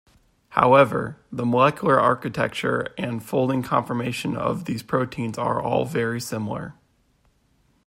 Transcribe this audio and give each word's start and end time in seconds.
However, 0.57 1.19
the 1.31 1.45
molecular 1.45 1.99
architecture 1.99 2.91
and 2.97 3.23
folding 3.23 3.61
conformation 3.61 4.35
of 4.35 4.65
these 4.65 4.81
proteins 4.81 5.37
are 5.37 5.61
all 5.61 5.85
very 5.85 6.19
similar. 6.19 6.73